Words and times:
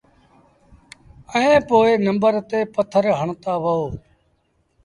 ائيٚݩ 1.33 1.65
پو 1.67 1.77
نمبر 2.05 2.33
تي 2.49 2.59
پٿر 2.75 3.03
هڻتآ 3.19 3.53
وهو۔ 3.63 3.87